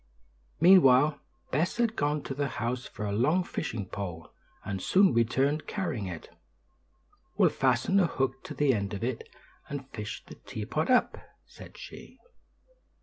Meanwhile 0.59 1.19
Bess 1.51 1.77
had 1.77 1.95
gone 1.95 2.23
to 2.23 2.33
the 2.33 2.47
house 2.47 2.87
for 2.87 3.05
a 3.05 3.11
long 3.11 3.43
fishing 3.43 3.85
pole, 3.85 4.33
and 4.65 4.81
soon 4.81 5.13
returned 5.13 5.67
carrying 5.67 6.07
it. 6.07 6.35
"We'll 7.37 7.51
fasten 7.51 7.99
a 7.99 8.07
hook 8.07 8.43
to 8.45 8.55
the 8.55 8.73
end 8.73 8.95
of 8.95 9.03
it, 9.03 9.29
and 9.69 9.87
fish 9.91 10.23
the 10.25 10.33
teapot 10.33 10.89
up," 10.89 11.19
said 11.45 11.77
she. 11.77 12.17